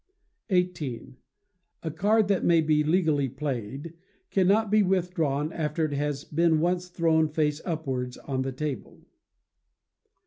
xviii. 0.49 1.19
A 1.83 1.91
card 1.91 2.27
that 2.27 2.43
may 2.43 2.59
be 2.59 2.83
legally 2.83 3.29
played 3.29 3.93
cannot 4.31 4.71
be 4.71 4.81
withdrawn 4.81 5.53
after 5.53 5.85
it 5.85 5.93
has 5.93 6.23
been 6.23 6.59
once 6.59 6.87
thrown 6.87 7.27
face 7.29 7.61
upwards 7.65 8.17
on 8.17 8.41
the 8.41 8.51
table. 8.51 9.01